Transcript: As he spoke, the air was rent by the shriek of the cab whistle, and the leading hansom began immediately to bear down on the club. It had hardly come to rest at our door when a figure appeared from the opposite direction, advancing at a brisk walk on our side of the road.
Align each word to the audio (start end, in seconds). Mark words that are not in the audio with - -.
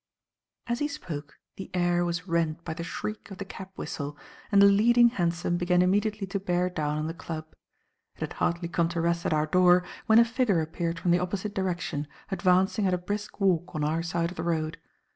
As 0.65 0.79
he 0.79 0.87
spoke, 0.87 1.37
the 1.57 1.69
air 1.75 2.03
was 2.03 2.25
rent 2.27 2.65
by 2.65 2.73
the 2.73 2.83
shriek 2.83 3.29
of 3.29 3.37
the 3.37 3.45
cab 3.45 3.69
whistle, 3.75 4.17
and 4.51 4.59
the 4.59 4.65
leading 4.65 5.09
hansom 5.09 5.57
began 5.57 5.83
immediately 5.83 6.25
to 6.25 6.39
bear 6.39 6.71
down 6.71 6.97
on 6.97 7.05
the 7.05 7.13
club. 7.13 7.53
It 8.15 8.21
had 8.21 8.33
hardly 8.33 8.67
come 8.67 8.89
to 8.89 8.99
rest 9.01 9.27
at 9.27 9.31
our 9.33 9.45
door 9.45 9.83
when 10.07 10.17
a 10.17 10.25
figure 10.25 10.59
appeared 10.61 10.97
from 10.99 11.11
the 11.11 11.19
opposite 11.19 11.53
direction, 11.53 12.07
advancing 12.31 12.87
at 12.87 12.95
a 12.95 12.97
brisk 12.97 13.39
walk 13.39 13.75
on 13.75 13.83
our 13.83 14.01
side 14.01 14.31
of 14.31 14.37
the 14.37 14.41
road. 14.43 14.79